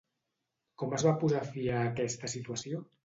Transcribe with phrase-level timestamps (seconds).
[0.83, 2.81] Com es va posar fi a aquesta situació?